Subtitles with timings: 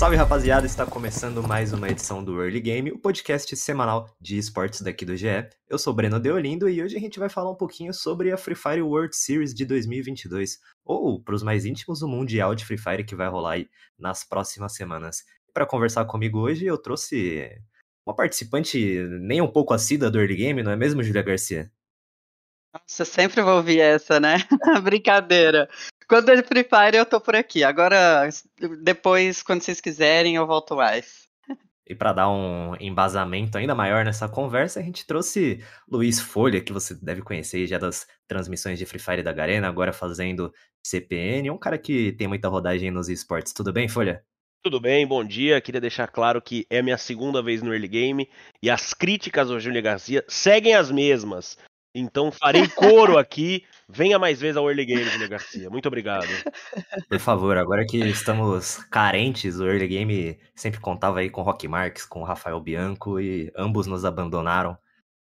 [0.00, 4.80] Salve rapaziada, está começando mais uma edição do Early Game, o podcast semanal de esportes
[4.80, 5.46] daqui do GE.
[5.68, 8.54] Eu sou Breno Deolindo e hoje a gente vai falar um pouquinho sobre a Free
[8.54, 13.04] Fire World Series de 2022, ou para os mais íntimos, o Mundial de Free Fire
[13.04, 13.68] que vai rolar aí
[13.98, 15.22] nas próximas semanas.
[15.52, 17.60] Para conversar comigo hoje, eu trouxe
[18.06, 21.70] uma participante nem um pouco assídua do Early Game, não é mesmo, Julia Garcia?
[22.72, 24.36] Nossa, sempre vou ouvir essa, né?
[24.82, 25.68] Brincadeira.
[26.10, 27.62] Quando é Free Fire, eu tô por aqui.
[27.62, 28.28] Agora,
[28.82, 31.28] depois, quando vocês quiserem, eu volto mais.
[31.86, 36.72] E para dar um embasamento ainda maior nessa conversa, a gente trouxe Luiz Folha, que
[36.72, 40.52] você deve conhecer já das transmissões de Free Fire da Garena, agora fazendo
[40.84, 43.52] CPN, um cara que tem muita rodagem nos esportes.
[43.52, 44.24] Tudo bem, Folha?
[44.64, 45.60] Tudo bem, bom dia.
[45.60, 48.28] Queria deixar claro que é minha segunda vez no Early Game
[48.60, 51.56] e as críticas ao Júlia Garcia seguem as mesmas.
[51.94, 53.64] Então farei coro aqui.
[53.88, 55.68] Venha mais vezes ao Early Game, Júlia Garcia.
[55.68, 56.28] Muito obrigado.
[57.08, 62.04] Por favor, agora que estamos carentes, o Early Game sempre contava aí com Rock Marques,
[62.04, 64.78] com Rafael Bianco e ambos nos abandonaram.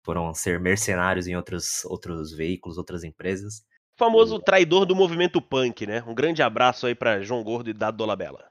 [0.05, 3.65] Foram ser mercenários em outros, outros veículos, outras empresas.
[3.97, 6.03] O famoso traidor do movimento punk, né?
[6.07, 8.45] Um grande abraço aí para João Gordo e Dado Dolabella.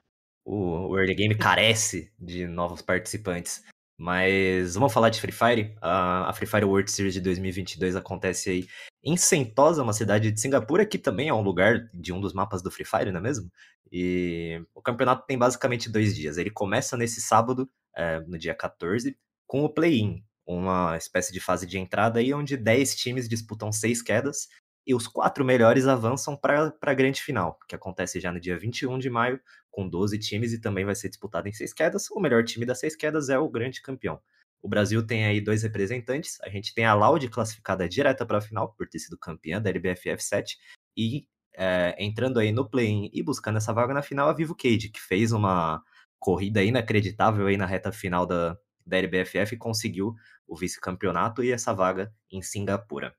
[0.44, 3.62] O, o Early Game carece de novos participantes.
[3.98, 5.74] Mas vamos falar de Free Fire.
[5.80, 8.66] A, Free Fire World Series de 2022 acontece aí
[9.02, 12.62] em Sentosa, uma cidade de Singapura, que também é um lugar de um dos mapas
[12.62, 13.50] do Free Fire, não é mesmo?
[13.90, 16.36] E o campeonato tem basicamente dois dias.
[16.36, 19.16] Ele começa nesse sábado, é, no dia 14,
[19.46, 24.02] com o play-in, uma espécie de fase de entrada aí, onde 10 times disputam seis
[24.02, 24.48] quedas
[24.86, 28.98] e os quatro melhores avançam para a grande final, que acontece já no dia 21
[28.98, 29.40] de maio,
[29.70, 32.08] com 12 times e também vai ser disputado em seis quedas.
[32.10, 34.20] O melhor time das seis quedas é o grande campeão.
[34.62, 36.40] O Brasil tem aí dois representantes.
[36.42, 39.70] A gente tem a Laude classificada direta para a final, por ter sido campeã da
[39.70, 40.56] LBFF 7,
[40.96, 44.88] e é, entrando aí no play-in e buscando essa vaga na final, a Vivo Cage,
[44.88, 45.82] que fez uma
[46.18, 48.56] corrida inacreditável aí na reta final da,
[48.86, 50.14] da LBFF e conseguiu
[50.46, 53.14] o vice-campeonato e essa vaga em Singapura.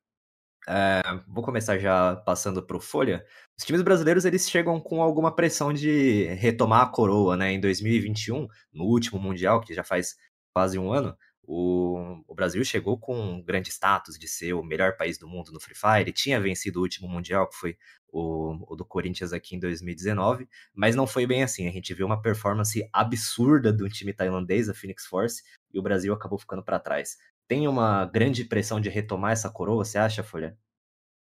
[0.69, 3.25] É, vou começar já passando para o Folha.
[3.57, 7.53] Os times brasileiros eles chegam com alguma pressão de retomar a coroa, né?
[7.53, 10.15] Em 2021, no último mundial, que já faz
[10.53, 11.15] quase um ano,
[11.49, 15.49] o, o, Brasil chegou com um grande status de ser o melhor país do mundo
[15.53, 17.77] no Free Fire, tinha vencido o último Mundial, que foi
[18.09, 21.65] o, o, do Corinthians aqui em 2019, mas não foi bem assim.
[21.65, 25.41] A gente viu uma performance absurda do time tailandês, a Phoenix Force,
[25.73, 27.15] e o Brasil acabou ficando para trás
[27.47, 30.57] tem uma grande pressão de retomar essa coroa, você acha, Folha?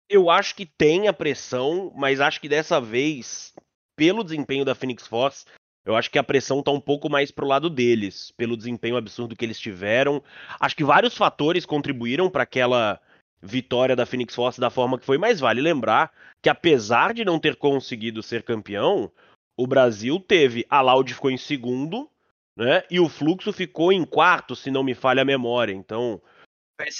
[0.08, 3.54] Eu acho que tem a pressão, mas acho que dessa vez,
[3.96, 5.44] pelo desempenho da Phoenix Force,
[5.84, 9.34] eu acho que a pressão tá um pouco mais pro lado deles, pelo desempenho absurdo
[9.34, 10.22] que eles tiveram.
[10.60, 13.00] Acho que vários fatores contribuíram para aquela
[13.42, 17.40] vitória da Phoenix Force da forma que foi, mas vale lembrar que apesar de não
[17.40, 19.10] ter conseguido ser campeão,
[19.56, 22.08] o Brasil teve, a Loud ficou em segundo,
[22.56, 22.82] né?
[22.90, 25.72] E o fluxo ficou em quarto, se não me falha a memória.
[25.72, 26.20] Então,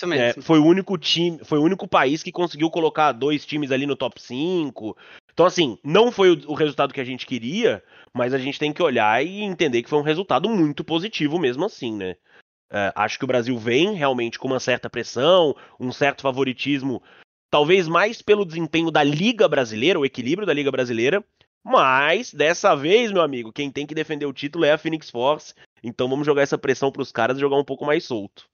[0.07, 0.41] mesmo.
[0.41, 3.87] É, foi o único time, foi o único país que conseguiu colocar dois times ali
[3.87, 4.97] no top 5.
[5.33, 7.83] Então, assim, não foi o, o, resultado que a gente queria,
[8.15, 11.65] mas a gente tem que olhar e entender que foi um resultado muito positivo mesmo
[11.65, 12.17] assim, né?
[12.71, 17.03] É, acho que o Brasil vem realmente com uma certa pressão, um certo favoritismo,
[17.51, 21.23] talvez mais pelo desempenho da Liga Brasileira, o equilíbrio da Liga Brasileira,
[21.65, 25.55] mas, dessa vez, meu amigo, quem tem que defender o título é a Phoenix Force.
[25.83, 28.45] Então vamos jogar essa pressão para os caras jogar um pouco mais solto.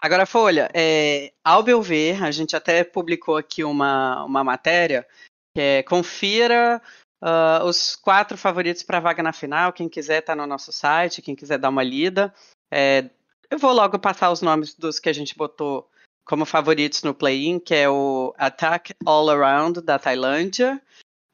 [0.00, 5.06] Agora, Folha, é, ao meu ver, a gente até publicou aqui uma, uma matéria
[5.54, 6.80] que é confira
[7.22, 9.72] uh, os quatro favoritos para a vaga na final.
[9.72, 12.32] Quem quiser tá no nosso site, quem quiser dar uma lida.
[12.70, 13.10] É,
[13.50, 15.90] eu vou logo passar os nomes dos que a gente botou
[16.24, 20.80] como favoritos no play-in, que é o Attack All Around da Tailândia,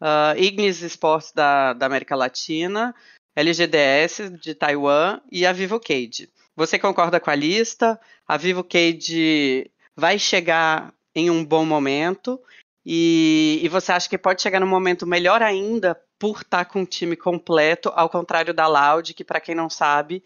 [0.01, 2.95] uh, Ignis Sports da, da América Latina,
[3.35, 6.31] LGDS de Taiwan e a Vivo Cade.
[6.55, 8.01] Você concorda com a lista?
[8.27, 12.41] A Vivo Cade vai chegar em um bom momento
[12.85, 16.87] e, e, você acha que pode chegar num momento melhor ainda por estar com o
[16.87, 20.23] time completo, ao contrário da Loud, que para quem não sabe,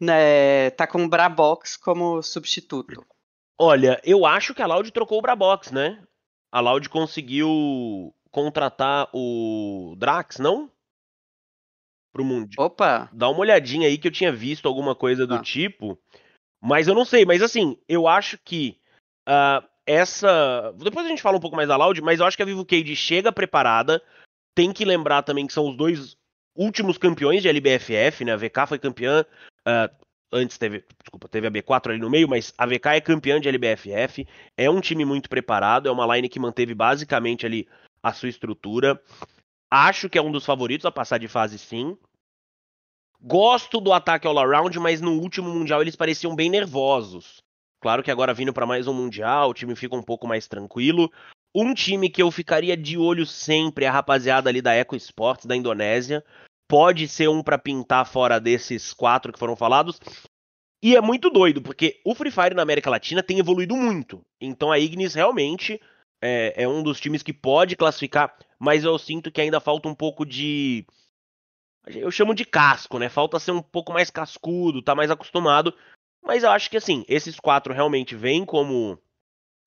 [0.00, 3.04] né, tá com o Brabox como substituto.
[3.58, 6.00] Olha, eu acho que a Loud trocou o Brabox, né?
[6.52, 10.68] A Loud conseguiu contratar o Drax, não?
[12.12, 12.66] Pro Mundial.
[12.66, 13.08] Opa!
[13.12, 15.40] Dá uma olhadinha aí que eu tinha visto alguma coisa do ah.
[15.40, 15.96] tipo.
[16.60, 18.76] Mas eu não sei, mas assim, eu acho que
[19.28, 20.74] uh, essa.
[20.76, 22.64] Depois a gente fala um pouco mais da Loud, mas eu acho que a Vivo
[22.64, 24.02] Cage chega preparada.
[24.52, 26.16] Tem que lembrar também que são os dois
[26.56, 28.32] últimos campeões de LBFF, né?
[28.32, 29.24] A VK foi campeã.
[29.66, 33.40] Uh, antes teve, desculpa, teve a B4 ali no meio, mas a VK é campeã
[33.40, 34.26] de LBFF.
[34.56, 37.68] É um time muito preparado, é uma line que manteve basicamente ali
[38.04, 39.00] a sua estrutura.
[39.70, 41.96] Acho que é um dos favoritos a passar de fase sim.
[43.18, 47.42] Gosto do ataque all around, mas no último mundial eles pareciam bem nervosos.
[47.80, 51.10] Claro que agora vindo para mais um mundial, o time fica um pouco mais tranquilo.
[51.54, 55.46] Um time que eu ficaria de olho sempre é a rapaziada ali da Eco Sports
[55.46, 56.22] da Indonésia.
[56.68, 59.98] Pode ser um para pintar fora desses quatro que foram falados.
[60.82, 64.20] E é muito doido, porque o Free Fire na América Latina tem evoluído muito.
[64.38, 65.80] Então a Ignis realmente
[66.26, 69.94] é, é um dos times que pode classificar, mas eu sinto que ainda falta um
[69.94, 70.86] pouco de
[71.86, 73.10] eu chamo de casco, né?
[73.10, 75.74] Falta ser um pouco mais cascudo, tá mais acostumado.
[76.22, 78.98] Mas eu acho que assim, esses quatro realmente vêm como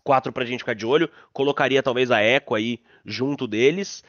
[0.04, 1.12] quatro pra gente ficar de olho.
[1.32, 4.04] Colocaria talvez a Echo aí junto deles.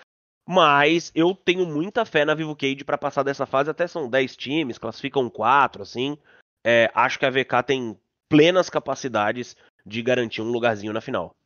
[0.48, 3.68] Mas eu tenho muita fé na Vivo Cage para passar dessa fase.
[3.68, 6.16] Até são 10 times, classificam quatro, assim.
[6.64, 9.54] É, acho que a VK tem plenas capacidades
[9.84, 11.37] de garantir um lugarzinho na final.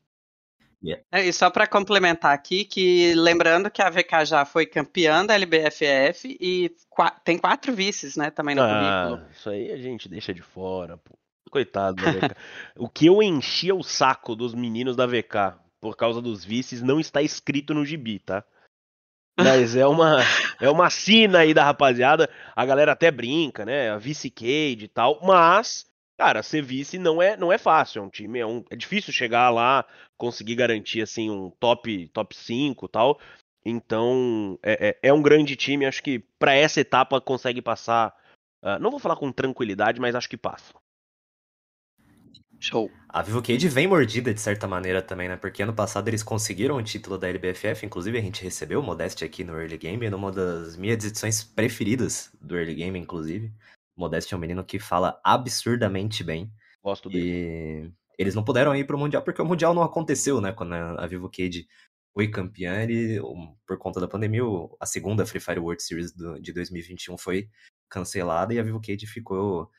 [0.84, 1.02] Yeah.
[1.12, 5.34] É, e só para complementar aqui, que lembrando que a VK já foi campeã da
[5.34, 6.74] LBFF e
[7.22, 9.30] tem quatro vices, né, também no ah, currículo.
[9.30, 11.16] Isso aí a gente deixa de fora, pô.
[11.50, 12.34] Coitado da VK.
[12.76, 16.98] o que eu enchia o saco dos meninos da VK por causa dos vices não
[16.98, 18.42] está escrito no gibi, tá?
[19.36, 20.18] Mas é uma
[20.60, 22.28] é uma sina aí da rapaziada.
[22.54, 23.90] A galera até brinca, né?
[23.90, 25.86] A vice Cade e tal, mas
[26.16, 28.00] cara, ser vice não é, não é fácil.
[28.00, 29.84] É um time, é, um, é difícil chegar lá,
[30.16, 33.18] conseguir garantir assim um top top 5 tal.
[33.64, 35.86] Então, é, é, é um grande time.
[35.86, 38.14] Acho que para essa etapa consegue passar.
[38.62, 40.72] Uh, não vou falar com tranquilidade, mas acho que passa.
[42.62, 42.88] Show.
[43.08, 45.36] A Vivo Cade vem mordida de certa maneira também, né?
[45.36, 49.24] Porque ano passado eles conseguiram o título da LBFF, inclusive a gente recebeu o Modeste
[49.24, 53.52] aqui no Early Game, numa das minhas edições preferidas do Early Game, inclusive.
[54.02, 56.52] Modeste é um menino que fala absurdamente bem.
[56.82, 57.88] Gosto dele.
[57.88, 60.52] E eles não puderam ir pro Mundial porque o Mundial não aconteceu, né?
[60.52, 61.66] Quando a Vivo Cade
[62.12, 63.20] foi campeã, ele,
[63.66, 64.42] por conta da pandemia,
[64.78, 67.48] a segunda Free Fire World Series do, de 2021 foi
[67.88, 69.70] cancelada e a Vivo Cade ficou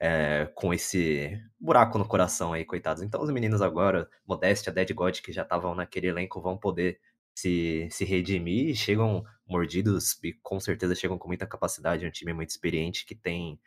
[0.00, 3.02] é, com esse buraco no coração aí, coitados.
[3.02, 7.00] Então os meninos agora, Modéstia, Dead God, que já estavam naquele elenco, vão poder
[7.34, 12.04] se, se redimir e chegam mordidos e com certeza chegam com muita capacidade.
[12.04, 13.58] É um time muito experiente que tem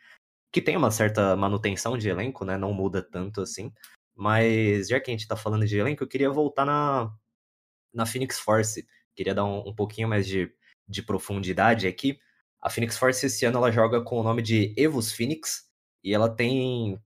[0.50, 2.56] que tem uma certa manutenção de elenco, né?
[2.56, 3.72] Não muda tanto assim.
[4.16, 7.12] Mas já que a gente tá falando de elenco, eu queria voltar na,
[7.92, 8.86] na Phoenix Force.
[9.14, 10.52] Queria dar um, um pouquinho mais de,
[10.88, 12.18] de profundidade aqui.
[12.60, 15.68] A Phoenix Force esse ano ela joga com o nome de Evos Phoenix
[16.02, 17.00] e ela tem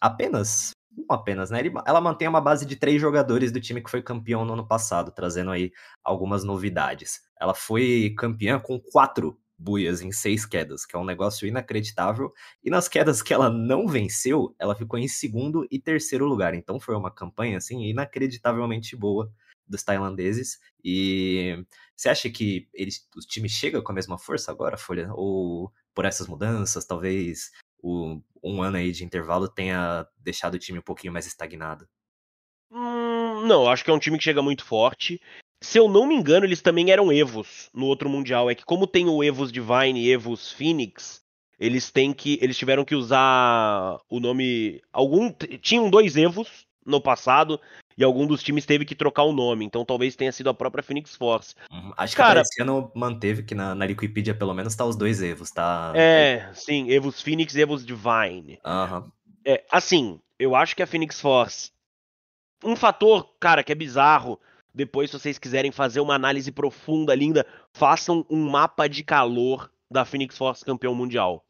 [0.00, 1.60] apenas não apenas, né?
[1.86, 5.12] ela mantém uma base de três jogadores do time que foi campeão no ano passado,
[5.12, 7.20] trazendo aí algumas novidades.
[7.40, 12.32] Ela foi campeã com quatro buias em seis quedas, que é um negócio inacreditável.
[12.62, 16.54] E nas quedas que ela não venceu, ela ficou em segundo e terceiro lugar.
[16.54, 19.32] Então foi uma campanha assim inacreditavelmente boa
[19.66, 20.58] dos tailandeses.
[20.84, 21.64] E
[21.96, 25.10] você acha que eles, o time chega com a mesma força agora, Folha?
[25.14, 27.50] Ou por essas mudanças, talvez
[27.84, 31.86] o, um ano aí de intervalo tenha deixado o time um pouquinho mais estagnado?
[32.70, 35.20] Hum, não, acho que é um time que chega muito forte.
[35.62, 38.50] Se eu não me engano, eles também eram Evos no outro Mundial.
[38.50, 41.22] É que como tem o Evos Divine e Evos Phoenix,
[41.58, 42.38] eles têm que.
[42.40, 44.82] Eles tiveram que usar o nome.
[44.92, 45.30] Algum.
[45.60, 47.60] Tinham dois Evos no passado.
[47.96, 50.82] E algum dos times teve que trocar o nome, então talvez tenha sido a própria
[50.82, 51.54] Phoenix Force.
[51.70, 51.92] Uhum.
[51.96, 55.22] Acho Cara, que esse ano manteve que na, na Wikipedia pelo menos tá os dois
[55.22, 55.92] Evos, tá?
[55.94, 58.58] É, sim, Evos Phoenix e Evos Divine.
[58.64, 59.10] Uhum.
[59.44, 61.70] É, assim, eu acho que a Phoenix Force.
[62.64, 64.40] Um fator, cara, que é bizarro.
[64.74, 70.04] Depois, se vocês quiserem fazer uma análise profunda, linda, façam um mapa de calor da
[70.04, 71.44] Phoenix Force campeão mundial.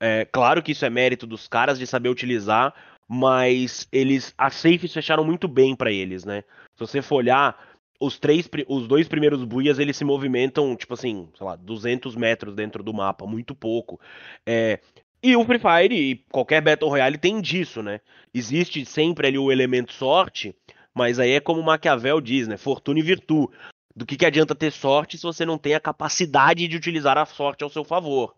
[0.00, 2.74] É, claro que isso é mérito dos caras de saber utilizar,
[3.08, 6.42] mas eles as safes fecharam muito bem para eles, né?
[6.76, 7.58] Se você for olhar
[7.98, 12.54] os três, os dois primeiros buias eles se movimentam tipo assim, sei lá, 200 metros
[12.54, 13.98] dentro do mapa, muito pouco.
[14.46, 14.78] É,
[15.22, 18.00] e o Free Fire e qualquer Battle Royale tem disso, né?
[18.32, 20.54] Existe sempre ali o elemento sorte,
[20.94, 22.56] mas aí é como Maquiavel diz, né?
[22.56, 23.52] Fortuna e virtude.
[23.96, 27.26] Do que, que adianta ter sorte se você não tem a capacidade de utilizar a
[27.26, 28.32] sorte ao seu favor?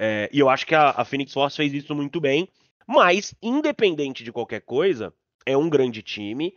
[0.00, 2.48] É, e eu acho que a, a Phoenix Force fez isso muito bem.
[2.86, 5.12] Mas, independente de qualquer coisa,
[5.44, 6.54] é um grande time,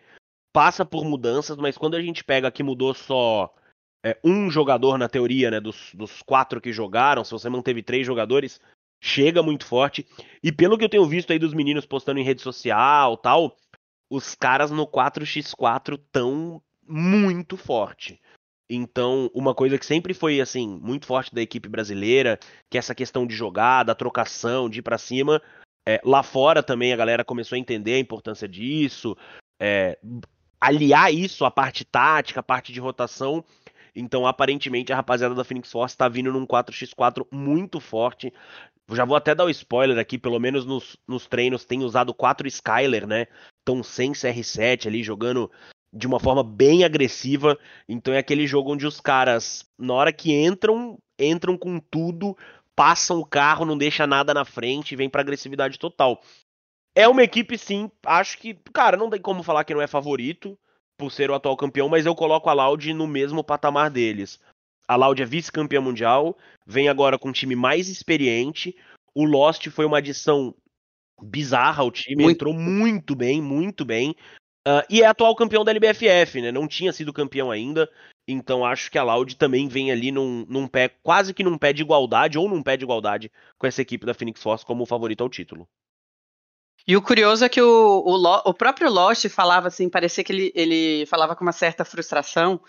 [0.54, 3.54] passa por mudanças, mas quando a gente pega que mudou só
[4.04, 8.06] é, um jogador na teoria, né, dos, dos quatro que jogaram, se você manteve três
[8.06, 8.60] jogadores,
[9.02, 10.06] chega muito forte.
[10.44, 13.56] E pelo que eu tenho visto aí dos meninos postando em rede social tal,
[14.10, 18.20] os caras no 4x4 tão muito forte.
[18.70, 22.38] Então, uma coisa que sempre foi assim muito forte da equipe brasileira,
[22.70, 25.42] que é essa questão de jogar, da trocação, de ir para cima,
[25.90, 29.18] é, lá fora também a galera começou a entender a importância disso,
[29.60, 29.98] é,
[30.62, 33.44] aliar isso à parte tática, à parte de rotação.
[33.96, 38.32] Então, aparentemente, a rapaziada da Phoenix Force está vindo num 4x4 muito forte.
[38.92, 42.14] Já vou até dar o um spoiler aqui, pelo menos nos, nos treinos tem usado
[42.14, 43.26] 4 Skyler, né?
[43.58, 45.50] Estão sem CR7 ali, jogando
[45.92, 47.58] de uma forma bem agressiva.
[47.88, 52.38] Então é aquele jogo onde os caras, na hora que entram, entram com tudo,
[52.80, 56.22] passam o carro, não deixa nada na frente e vem pra agressividade total.
[56.96, 60.58] É uma equipe, sim, acho que, cara, não tem como falar que não é favorito
[60.98, 64.40] por ser o atual campeão, mas eu coloco a Loud no mesmo patamar deles.
[64.88, 68.74] A Loud é vice-campeã mundial, vem agora com um time mais experiente.
[69.14, 70.56] O Lost foi uma adição
[71.22, 72.38] bizarra ao time, muito.
[72.38, 74.16] entrou muito bem, muito bem.
[74.66, 76.50] Uh, e é atual campeão da LBFF, né?
[76.50, 77.92] Não tinha sido campeão ainda.
[78.32, 81.74] Então acho que a Loud também vem ali num, num, pé, quase que num pé
[81.74, 85.22] de igualdade, ou num pé de igualdade com essa equipe da Phoenix Force como favorito
[85.22, 85.68] ao título.
[86.88, 90.52] E o curioso é que o, o, o próprio Lost falava assim, parecia que ele,
[90.56, 92.62] ele falava com uma certa frustração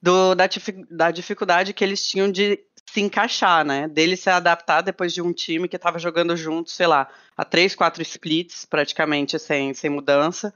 [0.00, 0.48] do, da,
[0.90, 2.58] da dificuldade que eles tinham de
[2.90, 3.86] se encaixar, né?
[3.88, 7.74] Dele se adaptar depois de um time que estava jogando junto, sei lá, a três,
[7.74, 10.54] quatro splits praticamente sem, sem mudança.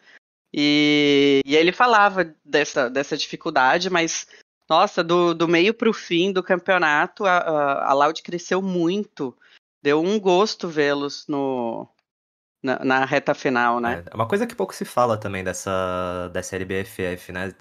[0.53, 4.27] E, e ele falava dessa, dessa dificuldade, mas
[4.73, 9.37] nossa, do, do meio para o fim do campeonato, a, a, a Loud cresceu muito.
[9.83, 11.87] Deu um gosto vê-los no,
[12.63, 14.03] na, na, reta final, né?
[14.11, 17.53] É uma coisa que pouco se fala também dessa, dessa LBFF, né?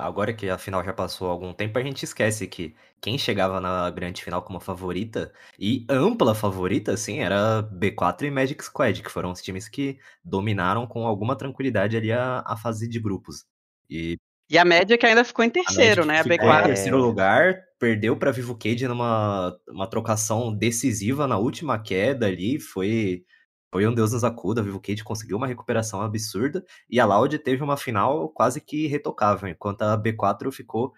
[0.00, 3.88] Agora que a final já passou algum tempo, a gente esquece que quem chegava na
[3.88, 9.30] grande final como favorita, e ampla favorita, assim, era B4 e Magic Squad, que foram
[9.30, 13.46] os times que dominaram com alguma tranquilidade ali a, a fase de grupos.
[13.88, 14.18] E
[14.50, 16.20] e a Magic ainda ficou em terceiro, a né?
[16.20, 16.60] A B4.
[16.62, 22.58] Em terceiro lugar, perdeu para Vivo Cage numa uma trocação decisiva na última queda ali.
[22.58, 23.24] Foi
[23.70, 27.62] foi um Deus nos acuda, Vivo Cage conseguiu uma recuperação absurda e a Loud teve
[27.62, 30.94] uma final quase que retocável, enquanto a B4 ficou,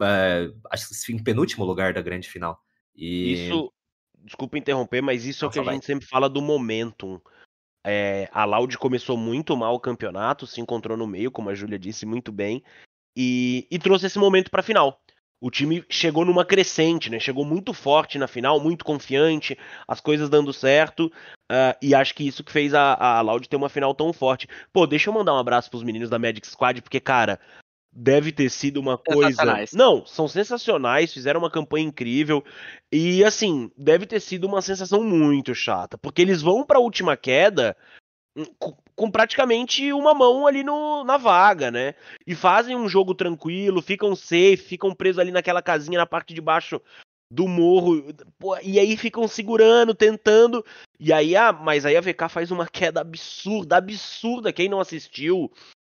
[0.00, 2.58] é, acho que em penúltimo lugar da grande final.
[2.96, 3.34] E...
[3.34, 3.70] Isso,
[4.24, 5.74] desculpa interromper, mas isso Nossa, é o que vai.
[5.74, 7.20] a gente sempre fala do momentum.
[7.86, 11.78] É, a Loud começou muito mal o campeonato, se encontrou no meio, como a Júlia
[11.78, 12.64] disse muito bem,
[13.16, 15.00] e, e trouxe esse momento para a final
[15.44, 17.20] o time chegou numa crescente, né?
[17.20, 21.12] Chegou muito forte na final, muito confiante, as coisas dando certo.
[21.52, 24.48] Uh, e acho que isso que fez a, a Loud ter uma final tão forte.
[24.72, 27.38] Pô, deixa eu mandar um abraço pros meninos da Magic Squad, porque, cara,
[27.92, 29.66] deve ter sido uma coisa.
[29.74, 32.42] Não, são sensacionais, fizeram uma campanha incrível.
[32.90, 35.98] E, assim, deve ter sido uma sensação muito chata.
[35.98, 37.76] Porque eles vão pra última queda
[38.96, 41.94] com praticamente uma mão ali no, na vaga, né?
[42.26, 46.40] E fazem um jogo tranquilo, ficam safe, ficam presos ali naquela casinha na parte de
[46.40, 46.80] baixo
[47.30, 50.64] do morro, pô, e aí ficam segurando, tentando,
[51.00, 55.50] e aí, ah, mas aí a VK faz uma queda absurda, absurda, quem não assistiu,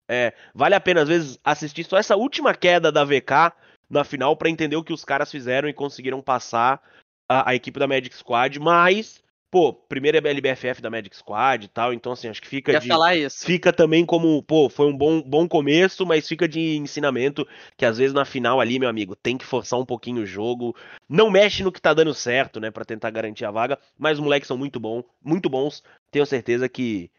[0.09, 3.53] é, vale a pena às vezes assistir só essa última queda da VK
[3.89, 6.81] na final para entender o que os caras fizeram e conseguiram passar
[7.27, 9.21] a, a equipe da Magic Squad, mas
[9.55, 12.81] pô, primeiro é LBFF da Magic Squad e tal, então assim, acho que fica Quer
[12.81, 13.45] de falar isso.
[13.45, 17.47] fica também como, pô, foi um bom, bom começo, mas fica de ensinamento
[17.77, 20.75] que às vezes na final ali, meu amigo, tem que forçar um pouquinho o jogo,
[21.07, 24.23] não mexe no que tá dando certo, né, para tentar garantir a vaga, mas os
[24.25, 25.81] moleques são muito bom, muito bons,
[26.11, 27.09] tenho certeza que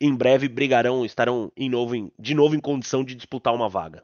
[0.00, 4.02] em breve brigarão, estarão em novo em, de novo em condição de disputar uma vaga.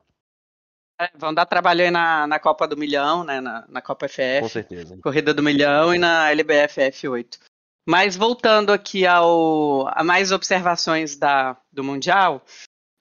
[1.01, 3.41] É, vão dar trabalho aí na, na Copa do Milhão, né?
[3.41, 4.43] Na, na Copa FF.
[4.43, 4.99] Com certeza.
[5.03, 7.50] Corrida do Milhão e na LBF F8.
[7.91, 12.41] Mas voltando aqui ao, a mais observações da, do Mundial,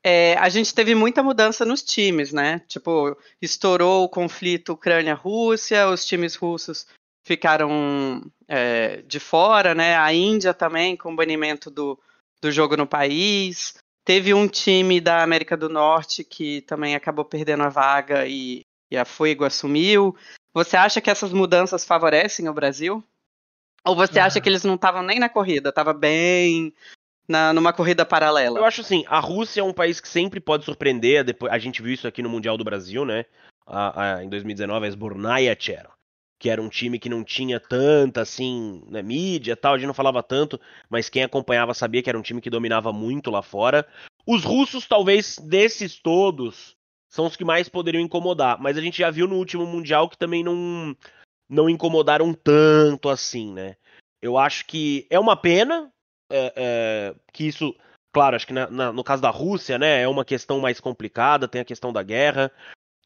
[0.03, 2.63] é, a gente teve muita mudança nos times, né?
[2.67, 6.87] Tipo, estourou o conflito Ucrânia-Rússia, os times russos
[7.23, 9.95] ficaram é, de fora, né?
[9.95, 11.95] A Índia também, com o banimento do,
[12.41, 13.75] do jogo no país.
[14.03, 18.97] Teve um time da América do Norte que também acabou perdendo a vaga e, e
[18.97, 20.15] a Fuego assumiu.
[20.51, 23.03] Você acha que essas mudanças favorecem o Brasil?
[23.85, 26.73] Ou você acha que eles não estavam nem na corrida, tava bem
[27.27, 28.59] na, numa corrida paralela?
[28.59, 31.81] Eu acho assim, a Rússia é um país que sempre pode surpreender, depois, a gente
[31.81, 33.25] viu isso aqui no Mundial do Brasil, né?
[33.65, 35.89] A, a, em 2019, a Sbornaya Tchera,
[36.39, 39.93] que era um time que não tinha tanta, assim, né, mídia tal, a gente não
[39.93, 40.59] falava tanto,
[40.89, 43.87] mas quem acompanhava sabia que era um time que dominava muito lá fora.
[44.25, 46.75] Os russos, talvez, desses todos,
[47.09, 50.17] são os que mais poderiam incomodar, mas a gente já viu no último Mundial que
[50.17, 50.95] também não
[51.49, 53.75] não incomodaram tanto assim, né?
[54.21, 55.91] Eu acho que é uma pena
[56.31, 57.75] é, é, que isso.
[58.11, 61.47] Claro, acho que na, na, no caso da Rússia, né, é uma questão mais complicada,
[61.47, 62.51] tem a questão da guerra,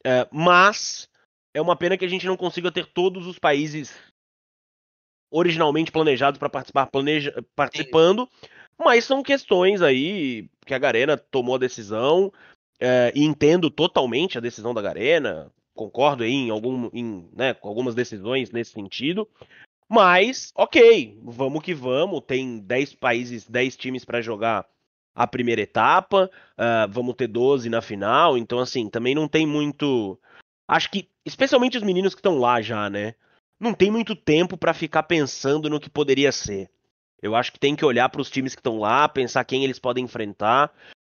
[0.02, 1.08] é, mas
[1.52, 3.94] é uma pena que a gente não consiga ter todos os países
[5.30, 8.48] originalmente planejados para participar planeja, participando, Sim.
[8.78, 12.32] mas são questões aí que a Garena tomou a decisão
[12.80, 17.94] é, e entendo totalmente a decisão da Garena, concordo aí em, algum, em né, algumas
[17.94, 19.28] decisões nesse sentido.
[19.88, 22.22] Mas, ok, vamos que vamos.
[22.26, 24.66] Tem 10 países, 10 times para jogar
[25.14, 26.30] a primeira etapa.
[26.58, 28.38] Uh, vamos ter 12 na final.
[28.38, 30.18] Então, assim, também não tem muito.
[30.66, 33.14] Acho que, especialmente os meninos que estão lá já, né?
[33.60, 36.70] Não tem muito tempo para ficar pensando no que poderia ser.
[37.22, 39.78] Eu acho que tem que olhar para os times que estão lá, pensar quem eles
[39.78, 40.72] podem enfrentar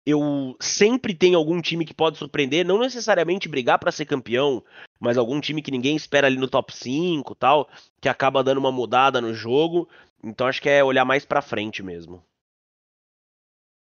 [0.09, 4.63] eu sempre tenho algum time que pode surpreender, não necessariamente brigar para ser campeão,
[4.99, 7.69] mas algum time que ninguém espera ali no top 5, tal,
[8.01, 9.87] que acaba dando uma mudada no jogo.
[10.23, 12.23] Então acho que é olhar mais para frente mesmo.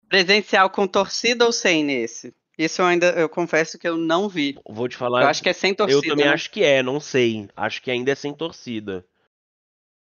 [0.08, 2.34] Presencial com torcida ou sem nesse?
[2.58, 4.58] Isso eu ainda eu confesso que eu não vi.
[4.68, 5.22] Vou te falar.
[5.22, 6.06] Eu acho que é sem torcida.
[6.06, 6.32] Eu também né?
[6.32, 7.48] acho que é, não sei.
[7.56, 9.04] Acho que ainda é sem torcida.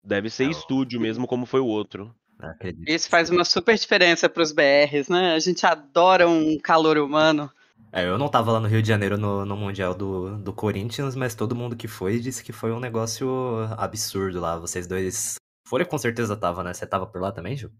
[0.04, 2.16] Deve ser estúdio mesmo, como foi o outro.
[2.40, 2.90] Acredito.
[2.90, 5.34] Isso faz uma super diferença para os BRs, né?
[5.34, 7.50] A gente adora um calor humano.
[7.92, 11.16] É, eu não tava lá no Rio de Janeiro no, no Mundial do, do Corinthians,
[11.16, 13.30] mas todo mundo que foi disse que foi um negócio
[13.78, 14.58] absurdo lá.
[14.58, 15.36] Vocês dois.
[15.66, 16.74] Folha com certeza tava, né?
[16.74, 17.72] Você tava por lá também, Ju?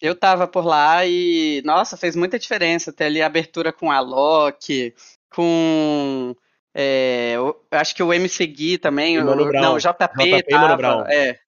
[0.00, 3.98] Eu tava por lá e, nossa, fez muita diferença ter ali a abertura com a
[3.98, 4.94] Loki,
[5.34, 6.36] com.
[6.74, 9.18] É, eu acho que o MC Gui também.
[9.18, 9.92] O, não, o JP,
[10.22, 11.38] JP tava, é,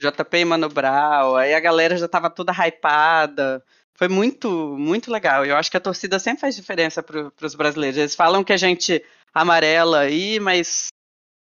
[0.00, 3.62] JP e Mano Brown, aí a galera já tava toda hypada.
[3.94, 5.44] Foi muito, muito legal.
[5.44, 7.98] Eu acho que a torcida sempre faz diferença para os brasileiros.
[7.98, 9.04] Eles falam que a gente
[9.34, 10.88] amarela aí, mas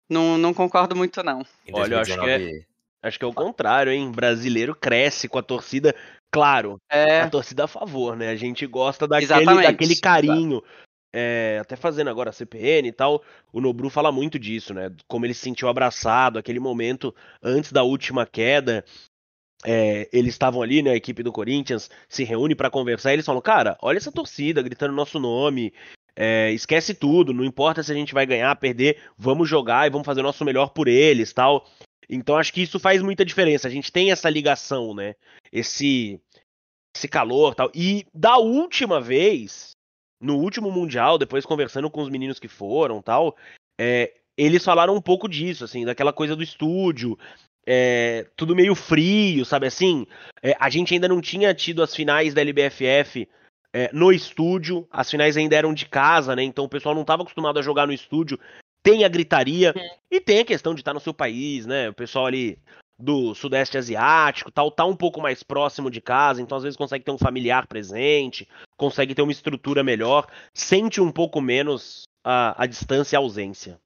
[0.09, 1.45] não, não concordo muito, não.
[1.73, 2.65] Olha, eu acho que, é,
[3.03, 4.12] acho que é o contrário, hein?
[4.12, 5.93] Brasileiro cresce com a torcida.
[6.31, 7.23] Claro, é...
[7.23, 8.29] a torcida a favor, né?
[8.29, 10.62] A gente gosta daquele, daquele carinho.
[11.12, 13.22] É, até fazendo agora a CPN e tal,
[13.52, 14.92] o Nobru fala muito disso, né?
[15.08, 18.84] Como ele se sentiu abraçado, aquele momento antes da última queda.
[19.64, 20.90] É, eles estavam ali, né?
[20.90, 24.62] A equipe do Corinthians se reúne para conversar e eles falam: Cara, olha essa torcida
[24.62, 25.73] gritando nosso nome.
[26.19, 30.06] É, esquece tudo, não importa se a gente vai ganhar, perder, vamos jogar e vamos
[30.06, 31.66] fazer o nosso melhor por eles tal.
[32.08, 33.69] Então acho que isso faz muita diferença.
[33.69, 35.14] A gente tem essa ligação, né?
[35.52, 36.21] Esse,
[36.97, 37.71] esse calor tal.
[37.75, 39.75] E da última vez,
[40.21, 43.37] no último Mundial, depois conversando com os meninos que foram tal,
[43.79, 47.19] é, eles falaram um pouco disso, assim, daquela coisa do estúdio,
[47.67, 50.07] é, tudo meio frio, sabe assim?
[50.43, 53.29] É, a gente ainda não tinha tido as finais da LBFF
[53.73, 56.43] é, no estúdio, as finais ainda eram de casa, né?
[56.43, 58.39] Então o pessoal não estava acostumado a jogar no estúdio.
[58.83, 59.75] Tem a gritaria
[60.11, 61.89] e tem a questão de estar no seu país, né?
[61.89, 62.57] O pessoal ali
[62.99, 67.04] do Sudeste Asiático, tal, tá um pouco mais próximo de casa, então às vezes consegue
[67.04, 72.67] ter um familiar presente, consegue ter uma estrutura melhor, sente um pouco menos a, a
[72.67, 73.78] distância e a ausência.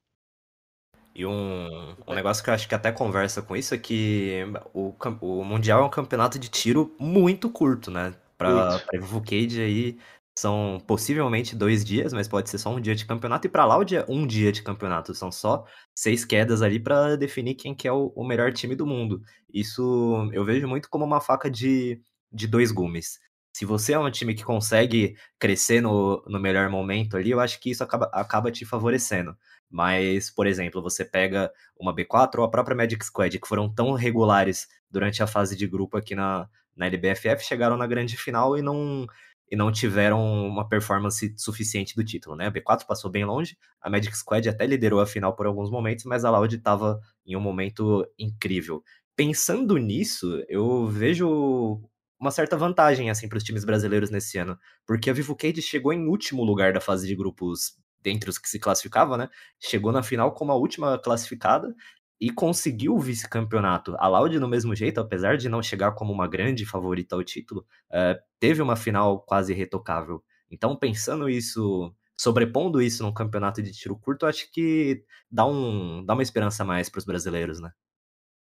[1.14, 4.94] E um, um negócio que eu acho que até conversa com isso é que o,
[5.20, 8.14] o Mundial é um campeonato de tiro muito curto, né?
[8.38, 9.98] Pra, pra Evo Cage aí
[10.40, 13.46] são possivelmente dois dias, mas pode ser só um dia de campeonato.
[13.46, 15.14] E para Loud é um dia de campeonato.
[15.14, 18.86] São só seis quedas ali para definir quem que é o, o, melhor time do
[18.86, 19.22] mundo.
[19.52, 22.00] Isso eu vejo muito como uma faca de,
[22.32, 23.18] de dois gumes.
[23.52, 27.60] Se você é um time que consegue crescer no, no melhor momento ali, eu acho
[27.60, 29.36] que isso acaba, acaba te favorecendo.
[29.68, 33.92] Mas, por exemplo, você pega uma B4 ou a própria Magic Squad, que foram tão
[33.92, 38.62] regulares durante a fase de grupo aqui na, na LBFF, chegaram na grande final e
[38.62, 39.06] não
[39.50, 42.46] e não tiveram uma performance suficiente do título, né?
[42.46, 46.04] A B4 passou bem longe, a Magic Squad até liderou a final por alguns momentos,
[46.04, 48.82] mas a Loud estava em um momento incrível.
[49.16, 51.82] Pensando nisso, eu vejo
[52.18, 55.92] uma certa vantagem assim para os times brasileiros nesse ano, porque a Vivo Cade chegou
[55.92, 59.28] em último lugar da fase de grupos dentre os que se classificavam, né?
[59.58, 61.74] Chegou na final como a última classificada
[62.20, 63.96] e conseguiu o vice-campeonato.
[63.98, 67.64] A Laude, no mesmo jeito, apesar de não chegar como uma grande favorita ao título,
[67.90, 70.22] uh, teve uma final quase retocável.
[70.50, 76.12] Então, pensando isso, sobrepondo isso num campeonato de tiro curto, acho que dá, um, dá
[76.12, 77.70] uma esperança a mais para os brasileiros, né?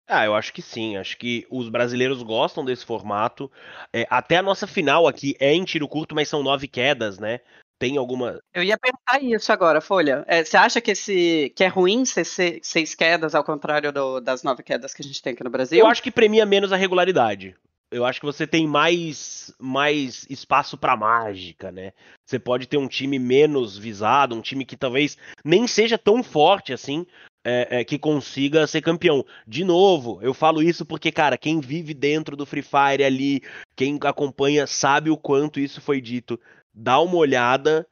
[0.08, 0.98] Ah, eu acho que sim.
[0.98, 3.52] Acho que os brasileiros gostam desse formato.
[3.94, 7.42] É, até a nossa final aqui é em tiro curto, mas são nove quedas, né?
[7.80, 8.40] Tem alguma.
[8.54, 10.26] Eu ia perguntar isso agora, Folha.
[10.28, 12.26] É, você acha que, esse, que é ruim ser
[12.62, 15.80] seis quedas, ao contrário do, das nove quedas que a gente tem aqui no Brasil?
[15.80, 17.56] Eu acho que premia menos a regularidade.
[17.92, 21.92] Eu acho que você tem mais, mais espaço para mágica, né?
[22.24, 26.72] Você pode ter um time menos visado, um time que talvez nem seja tão forte
[26.72, 27.08] assim,
[27.44, 29.26] é, é, que consiga ser campeão.
[29.48, 33.42] De novo, eu falo isso porque, cara, quem vive dentro do Free Fire ali,
[33.76, 36.40] quem acompanha, sabe o quanto isso foi dito.
[36.82, 37.86] Dá uma olhada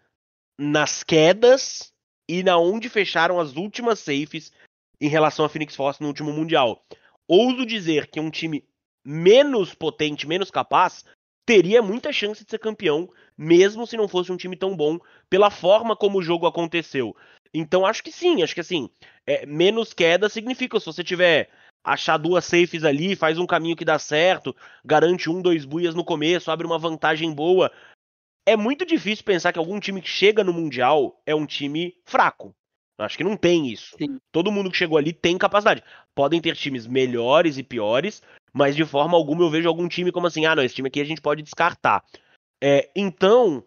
[0.57, 1.91] nas quedas
[2.25, 4.49] e na onde fecharam as últimas safes
[5.01, 6.81] em relação a Phoenix Force no último Mundial.
[7.27, 8.63] Ouso dizer que um time
[9.05, 11.03] menos potente, menos capaz,
[11.45, 14.97] teria muita chance de ser campeão, mesmo se não fosse um time tão bom,
[15.29, 17.13] pela forma como o jogo aconteceu.
[17.53, 18.89] Então acho que sim, acho que assim,
[19.25, 21.49] é, menos queda significa se você tiver
[21.83, 26.05] achar duas safes ali, faz um caminho que dá certo, garante um, dois buias no
[26.05, 27.69] começo, abre uma vantagem boa.
[28.47, 32.55] É muito difícil pensar que algum time que chega no Mundial é um time fraco.
[32.97, 33.97] Acho que não tem isso.
[33.97, 34.17] Sim.
[34.31, 35.83] Todo mundo que chegou ali tem capacidade.
[36.15, 40.27] Podem ter times melhores e piores, mas de forma alguma eu vejo algum time como
[40.27, 42.05] assim, ah, não, esse time aqui a gente pode descartar.
[42.63, 43.61] É, então,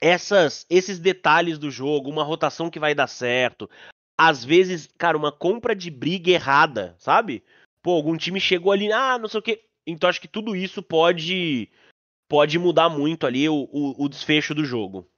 [0.00, 3.68] essas, esses detalhes do jogo, uma rotação que vai dar certo,
[4.16, 7.42] às vezes, cara, uma compra de briga errada, sabe?
[7.82, 9.60] Pô, algum time chegou ali, ah, não sei o que.
[9.84, 11.68] Então acho que tudo isso pode
[12.28, 15.08] pode mudar muito ali o, o, o desfecho do jogo.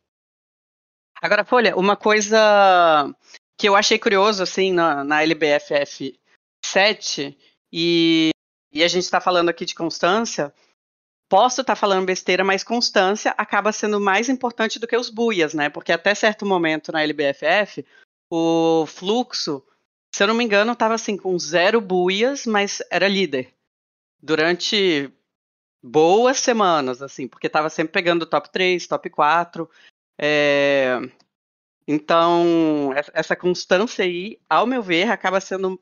[1.21, 3.15] Agora, Folha, uma coisa
[3.59, 6.19] que eu achei curioso, assim, na, na LBFF
[6.65, 7.37] 7,
[7.71, 8.31] e,
[8.73, 10.55] e a gente está falando aqui de constância,
[11.29, 15.53] posso estar tá falando besteira, mas constância acaba sendo mais importante do que os buias,
[15.53, 15.69] né?
[15.69, 17.85] Porque até certo momento na LBFF,
[18.31, 19.63] o fluxo,
[20.15, 23.53] se eu não me engano, estava assim, com zero buias, mas era líder.
[24.23, 25.13] Durante
[25.83, 29.69] boas semanas, assim, porque estava sempre pegando top 3, top 4.
[30.19, 30.99] É...
[31.87, 35.81] Então, essa constância aí, ao meu ver, acaba sendo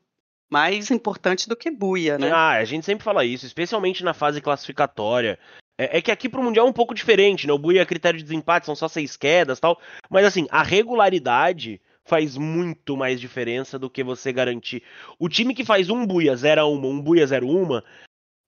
[0.49, 2.31] mais importante do que buia, né?
[2.31, 5.37] Ah, a gente sempre fala isso, especialmente na fase classificatória.
[5.77, 7.53] É, é que aqui pro Mundial é um pouco diferente, né?
[7.53, 9.79] O buia é critério de desempate, são só seis quedas tal.
[10.09, 14.81] Mas assim, a regularidade faz muito mais diferença do que você garantir.
[15.19, 17.77] O time que faz um buia 0 a 1, um buia 0 1,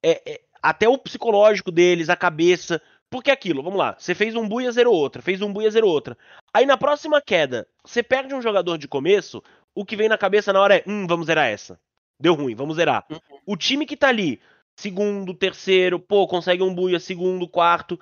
[0.04, 4.36] é, é, até o psicológico deles, a cabeça, porque é aquilo, vamos lá, você fez
[4.36, 6.17] um buia, zero outra, fez um buia, zero outra.
[6.54, 9.43] Aí na próxima queda, você perde um jogador de começo,
[9.76, 11.80] o que vem na cabeça na hora é, hum, vamos zerar essa.
[12.19, 13.06] Deu ruim, vamos zerar.
[13.10, 13.19] Uhum.
[13.45, 14.39] O time que tá ali,
[14.76, 18.00] segundo, terceiro, pô, consegue um buia, segundo, quarto.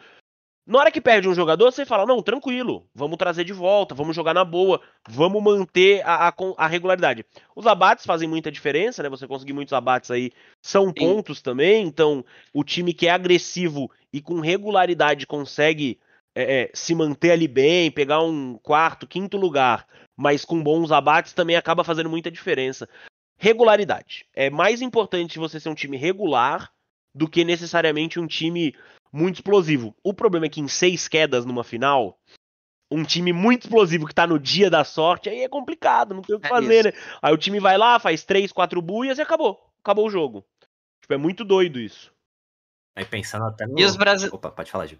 [0.70, 4.16] Na hora que perde um jogador, você fala, não, tranquilo, vamos trazer de volta, vamos
[4.16, 4.80] jogar na boa,
[5.10, 7.26] vamos manter a, a, a regularidade.
[7.56, 9.10] Os abates fazem muita diferença, né?
[9.10, 10.94] Você conseguir muitos abates aí são Sim.
[10.94, 16.00] pontos também, então o time que é agressivo e com regularidade consegue
[16.36, 21.34] é, é, se manter ali bem, pegar um quarto, quinto lugar, mas com bons abates
[21.34, 22.88] também acaba fazendo muita diferença.
[23.40, 24.28] Regularidade.
[24.36, 26.72] É mais importante você ser um time regular
[27.16, 28.76] do que necessariamente um time
[29.12, 29.96] muito explosivo.
[30.04, 32.20] O problema é que em seis quedas numa final,
[32.92, 36.36] um time muito explosivo que tá no dia da sorte, aí é complicado, não tem
[36.36, 36.94] o que é fazer, né?
[37.22, 39.60] Aí o time vai lá, faz três, quatro buias e acabou.
[39.80, 40.46] Acabou o jogo.
[41.02, 42.12] Tipo, é muito doido isso.
[42.96, 43.80] Aí pensando até no...
[43.80, 44.34] E os brasileiros...
[44.34, 45.00] Opa, pode falar, Gil.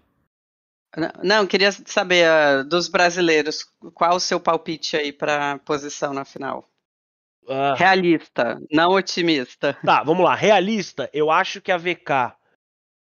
[1.22, 6.68] Não, queria saber uh, dos brasileiros, qual o seu palpite aí pra posição na final?
[7.44, 7.74] Uh...
[7.76, 9.76] Realista, não otimista.
[9.84, 10.34] Tá, vamos lá.
[10.34, 12.34] Realista, eu acho que a VK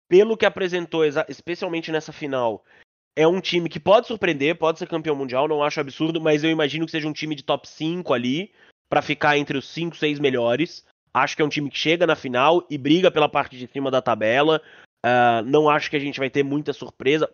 [0.08, 2.64] pelo que apresentou, especialmente nessa final,
[3.14, 6.50] é um time que pode surpreender, pode ser campeão mundial, não acho absurdo, mas eu
[6.50, 8.52] imagino que seja um time de top 5 ali,
[8.88, 10.84] para ficar entre os 5, 6 melhores.
[11.12, 13.90] Acho que é um time que chega na final e briga pela parte de cima
[13.90, 14.62] da tabela.
[15.04, 17.30] Uh, não acho que a gente vai ter muita surpresa.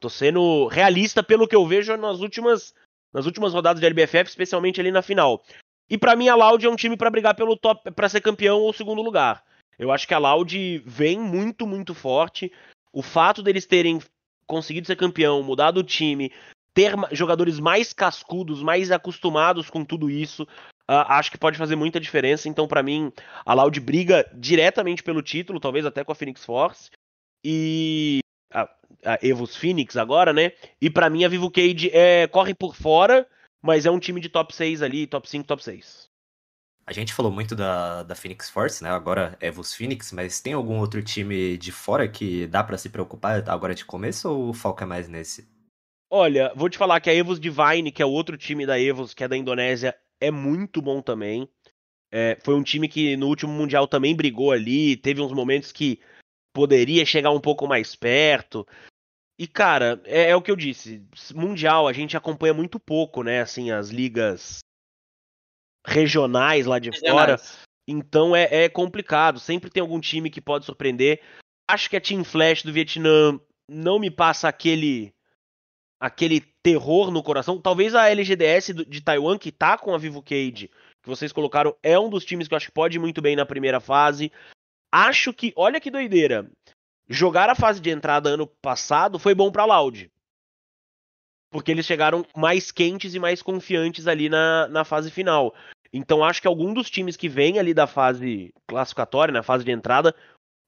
[0.00, 2.72] Tô sendo realista pelo que eu vejo nas últimas,
[3.12, 5.42] nas últimas rodadas de LBFF, especialmente ali na final.
[5.90, 8.60] E para mim a Loud é um time para brigar pelo top, para ser campeão
[8.60, 9.42] ou segundo lugar.
[9.78, 12.52] Eu acho que a Loud vem muito, muito forte.
[12.92, 14.00] O fato deles terem
[14.46, 16.32] conseguido ser campeão, mudado o time,
[16.74, 20.44] ter jogadores mais cascudos, mais acostumados com tudo isso,
[20.88, 22.48] uh, acho que pode fazer muita diferença.
[22.48, 23.12] Então, para mim,
[23.44, 26.90] a Loud briga diretamente pelo título, talvez até com a Phoenix Force.
[27.44, 28.20] E
[28.52, 28.68] a,
[29.04, 30.52] a Evos Phoenix agora, né?
[30.80, 33.26] E para mim a Vivo Cage é, corre por fora,
[33.62, 36.08] mas é um time de top 6 ali, top 5, top 6.
[36.88, 38.88] A gente falou muito da, da Phoenix Force, né?
[38.88, 42.88] Agora é Evos Phoenix, mas tem algum outro time de fora que dá para se
[42.88, 45.46] preocupar agora de começo ou foca mais nesse?
[46.10, 49.22] Olha, vou te falar que a Evos Divine, que é outro time da Evos, que
[49.22, 51.46] é da Indonésia, é muito bom também.
[52.10, 56.00] É, foi um time que no último Mundial também brigou ali, teve uns momentos que
[56.54, 58.66] poderia chegar um pouco mais perto.
[59.38, 61.06] E, cara, é, é, o que eu disse.
[61.34, 63.42] Mundial, a gente acompanha muito pouco, né?
[63.42, 64.60] Assim, as ligas
[65.88, 67.42] regionais lá de regionais.
[67.42, 67.66] fora.
[67.86, 69.40] Então é, é complicado.
[69.40, 71.20] Sempre tem algum time que pode surpreender.
[71.68, 75.12] Acho que a Team Flash do Vietnã não me passa aquele
[76.00, 77.60] aquele terror no coração.
[77.60, 81.74] Talvez a LGDS de Taiwan, que tá com a Vivo Cage, que que vocês colocaram,
[81.82, 84.30] é um dos times que eu acho que pode ir muito bem na primeira fase.
[84.92, 86.50] Acho que, olha que doideira,
[87.08, 90.10] jogar a fase de entrada ano passado foi bom pra Loud.
[91.50, 95.54] Porque eles chegaram mais quentes e mais confiantes ali na, na fase final.
[95.92, 99.70] Então acho que algum dos times que vem ali da fase classificatória, na fase de
[99.70, 100.14] entrada,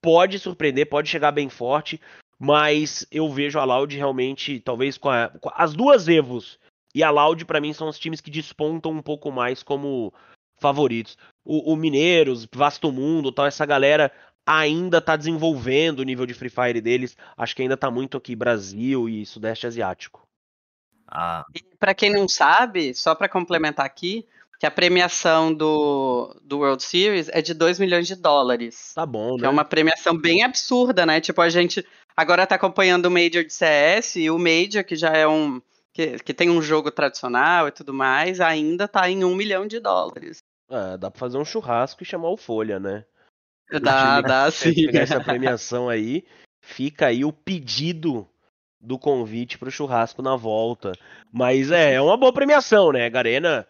[0.00, 2.00] pode surpreender, pode chegar bem forte.
[2.38, 6.58] Mas eu vejo a Loud realmente, talvez com, a, com as duas Evos
[6.94, 10.12] e a Loud, para mim, são os times que despontam um pouco mais como
[10.58, 11.16] favoritos.
[11.44, 14.10] O, o Mineiros, Vasto Mundo, tal, essa galera
[14.44, 17.16] ainda tá desenvolvendo o nível de Free Fire deles.
[17.36, 20.26] Acho que ainda tá muito aqui Brasil e Sudeste Asiático.
[21.06, 24.26] Ah, E para quem não sabe, só para complementar aqui,
[24.60, 28.92] que a premiação do, do World Series é de 2 milhões de dólares.
[28.94, 29.48] Tá bom, Que né?
[29.48, 31.18] é uma premiação bem absurda, né?
[31.18, 35.16] Tipo, a gente agora tá acompanhando o Major de CS e o Major, que já
[35.16, 35.62] é um.
[35.94, 39.80] Que, que tem um jogo tradicional e tudo mais, ainda tá em um milhão de
[39.80, 40.38] dólares.
[40.70, 43.06] É, dá pra fazer um churrasco e chamar o Folha, né?
[43.80, 44.74] Dá, dá sim.
[44.74, 46.22] Pegar essa premiação aí,
[46.60, 48.28] fica aí o pedido
[48.78, 50.92] do convite pro churrasco na volta.
[51.32, 53.08] Mas é, é uma boa premiação, né?
[53.08, 53.66] Garena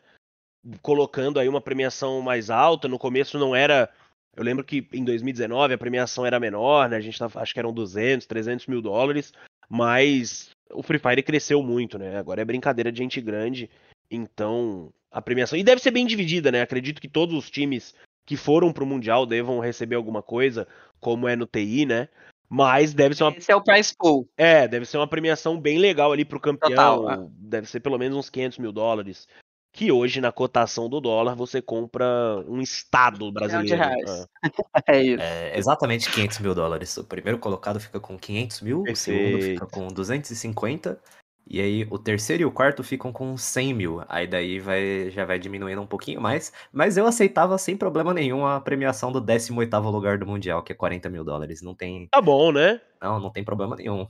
[0.83, 2.89] colocando aí uma premiação mais alta.
[2.89, 3.89] No começo não era.
[4.37, 6.97] Eu lembro que em 2019 a premiação era menor, né?
[6.97, 9.33] A gente tava, acho que eram 200, 300 mil dólares.
[9.69, 12.19] Mas o Free Fire cresceu muito, né?
[12.19, 13.71] Agora é brincadeira de gente grande.
[14.11, 15.59] Então a premiação.
[15.59, 16.63] E deve ser bem dividida, né?
[16.63, 17.95] Acredito que todos os times
[18.25, 20.69] que foram pro Mundial devam receber alguma coisa,
[21.01, 22.09] como é no TI, né?
[22.49, 24.29] Mas deve ser uma Esse é o price pool.
[24.37, 26.71] é, deve ser uma premiação bem legal ali pro campeão.
[26.71, 27.29] Total, é.
[27.31, 29.29] Deve ser pelo menos uns 500 mil dólares.
[29.73, 32.05] Que hoje, na cotação do dólar, você compra
[32.47, 33.77] um estado brasileiro.
[33.77, 34.27] reais.
[34.27, 34.41] É.
[34.89, 35.23] É isso.
[35.23, 36.97] é exatamente 500 mil dólares.
[36.97, 39.65] O primeiro colocado fica com 500 mil, o segundo Perfeito.
[39.65, 40.99] fica com 250,
[41.47, 44.03] e aí o terceiro e o quarto ficam com 100 mil.
[44.09, 48.47] Aí daí vai, já vai diminuindo um pouquinho mais, mas eu aceitava sem problema nenhum
[48.47, 51.61] a premiação do 18º lugar do Mundial, que é 40 mil dólares.
[51.63, 52.81] Não tem, Tá bom, né?
[53.01, 54.07] não, não tem problema nenhum.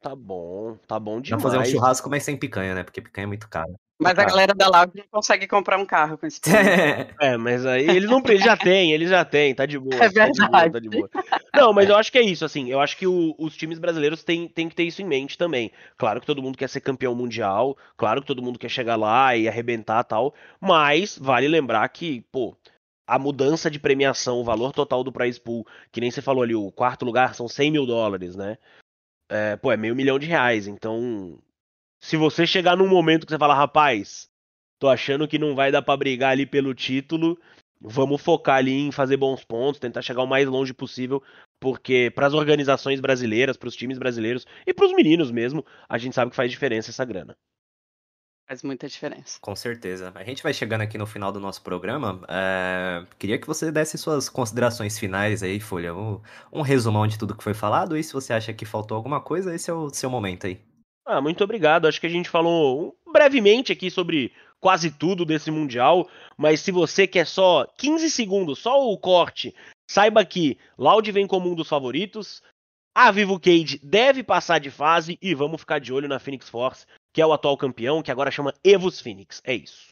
[0.00, 1.42] Tá bom, tá bom demais.
[1.42, 2.82] pra fazer um churrasco, mas sem picanha, né?
[2.82, 3.72] Porque picanha é muito caro.
[4.00, 4.28] Mas a cara.
[4.30, 6.40] galera da Loud não consegue comprar um carro com esse
[7.20, 9.96] É, mas aí eles não eles já têm, eles já têm, tá de boa.
[9.96, 10.72] É tá de boa, verdade.
[10.72, 11.10] tá de boa.
[11.54, 14.24] Não, mas eu acho que é isso, assim, eu acho que o- os times brasileiros
[14.24, 15.70] têm, têm que ter isso em mente também.
[15.98, 19.36] Claro que todo mundo quer ser campeão mundial, claro que todo mundo quer chegar lá
[19.36, 22.56] e arrebentar tal, mas vale lembrar que, pô,
[23.06, 26.54] a mudança de premiação, o valor total do prize pool, que nem você falou ali,
[26.54, 28.56] o quarto lugar são 100 mil dólares, né?
[29.28, 31.38] É, pô, é meio milhão de reais, então
[32.00, 34.28] se você chegar num momento que você fala, rapaz,
[34.78, 37.38] tô achando que não vai dar pra brigar ali pelo título,
[37.80, 41.22] vamos focar ali em fazer bons pontos, tentar chegar o mais longe possível,
[41.60, 45.98] porque para as organizações brasileiras, para os times brasileiros e para os meninos mesmo, a
[45.98, 47.36] gente sabe que faz diferença essa grana.
[48.48, 49.38] Faz muita diferença.
[49.40, 50.10] Com certeza.
[50.12, 52.20] A gente vai chegando aqui no final do nosso programa.
[52.28, 55.94] é, Queria que você desse suas considerações finais aí, Folha.
[55.94, 56.20] Um,
[56.52, 57.96] um resumão de tudo que foi falado.
[57.96, 60.60] E se você acha que faltou alguma coisa, esse é o seu momento aí.
[61.04, 61.86] Ah, muito obrigado.
[61.86, 67.06] Acho que a gente falou brevemente aqui sobre quase tudo desse mundial, mas se você
[67.06, 69.54] quer só 15 segundos, só o corte,
[69.90, 72.42] saiba que Loud vem como um dos favoritos.
[72.94, 76.86] A Vivo Cage deve passar de fase e vamos ficar de olho na Phoenix Force,
[77.12, 79.40] que é o atual campeão, que agora chama Evos Phoenix.
[79.44, 79.88] É isso.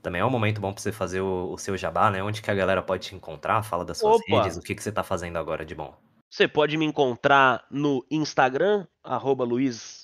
[0.00, 2.22] Também é um momento bom pra você fazer o, o seu jabá, né?
[2.22, 3.62] Onde que a galera pode te encontrar?
[3.62, 4.42] Fala das suas Opa!
[4.42, 5.94] redes, o que, que você tá fazendo agora de bom.
[6.28, 10.01] Você pode me encontrar no Instagram, arroba Luiz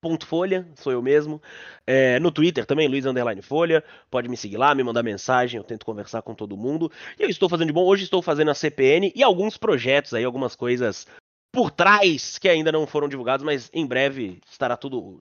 [0.00, 1.40] ponto Folha, sou eu mesmo.
[1.86, 3.84] É, no Twitter também, Luiz Underline Folha.
[4.10, 6.90] Pode me seguir lá, me mandar mensagem, eu tento conversar com todo mundo.
[7.18, 7.84] E eu estou fazendo de bom.
[7.84, 11.06] Hoje estou fazendo a CPN e alguns projetos aí, algumas coisas
[11.52, 15.18] por trás que ainda não foram divulgados, mas em breve estará tudo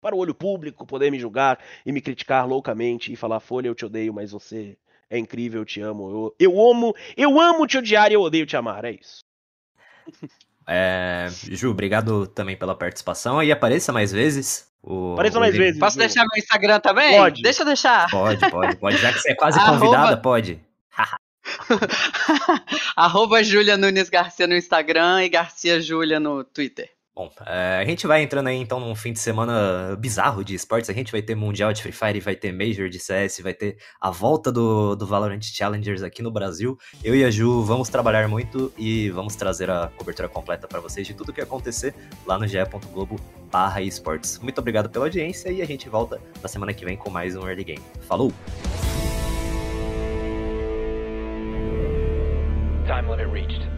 [0.00, 3.74] para o olho público, poder me julgar e me criticar loucamente e falar, Folha, eu
[3.74, 4.76] te odeio, mas você
[5.08, 6.10] é incrível, eu te amo.
[6.10, 9.24] Eu, eu amo, eu amo te odiar e eu odeio te amar, é isso.
[10.74, 13.42] É, Ju, obrigado também pela participação.
[13.42, 14.66] E apareça mais vezes.
[14.82, 15.78] O, Apareça o mais link- vezes.
[15.78, 16.00] Posso Ju.
[16.00, 17.16] deixar meu Instagram também?
[17.16, 17.42] Pode.
[17.42, 18.08] Deixa eu deixar.
[18.10, 18.96] Pode, pode, pode.
[18.96, 20.58] Já que você é quase convidada, pode.
[22.96, 26.90] Arroba Júlia Nunes Garcia no Instagram e Garcia Júlia no Twitter.
[27.14, 30.88] Bom, é, a gente vai entrando aí então num fim de semana bizarro de esportes.
[30.88, 33.76] A gente vai ter Mundial de Free Fire, vai ter Major de CS, vai ter
[34.00, 36.78] a volta do, do Valorant Challengers aqui no Brasil.
[37.04, 41.06] Eu e a Ju vamos trabalhar muito e vamos trazer a cobertura completa para vocês
[41.06, 41.94] de tudo que acontecer
[42.26, 43.16] lá no ge.globo
[43.50, 44.38] barra esportes.
[44.38, 47.46] Muito obrigado pela audiência e a gente volta na semana que vem com mais um
[47.46, 47.82] Early Game.
[48.08, 48.32] Falou!
[52.86, 53.71] Time limit reached.